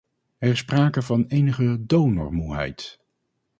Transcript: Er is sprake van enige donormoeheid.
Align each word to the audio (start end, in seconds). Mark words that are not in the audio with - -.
Er 0.39 0.49
is 0.49 0.57
sprake 0.57 1.01
van 1.01 1.25
enige 1.27 1.85
donormoeheid. 1.85 2.99